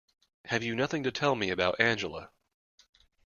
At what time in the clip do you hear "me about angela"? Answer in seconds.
1.35-2.31